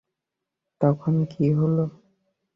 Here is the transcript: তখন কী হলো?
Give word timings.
তখন 0.81 1.13
কী 1.31 1.45
হলো? 1.59 1.85